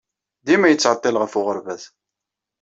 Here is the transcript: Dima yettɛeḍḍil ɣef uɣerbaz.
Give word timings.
Dima 0.45 0.67
yettɛeḍḍil 0.69 1.15
ɣef 1.17 1.33
uɣerbaz. 1.39 1.83